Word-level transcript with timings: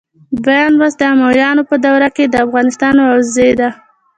دویم 0.43 0.73
لوست 0.79 0.97
د 0.99 1.03
امویانو 1.13 1.63
په 1.69 1.75
دوره 1.85 2.09
کې 2.15 2.23
د 2.27 2.35
افغانستان 2.45 2.95
وضع 3.09 3.51
ده. 3.59 3.69